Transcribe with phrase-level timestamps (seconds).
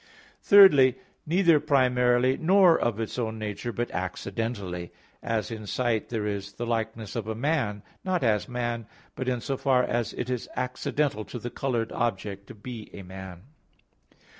[0.41, 0.95] Thirdly,
[1.27, 6.65] neither primarily nor of its own nature, but accidentally, as in sight, there is the
[6.65, 11.23] likeness of a man, not as man, but in so far as it is accidental
[11.25, 13.43] to the colored object to be a man.